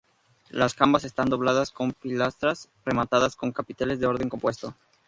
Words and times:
Las 0.49 0.73
jambas 0.73 1.03
están 1.03 1.29
dobladas 1.29 1.69
con 1.69 1.91
pilastras 1.91 2.69
rematadas 2.83 3.35
con 3.35 3.51
capiteles 3.51 3.99
de 3.99 4.07
orden 4.07 4.29
compuesto. 4.29 4.73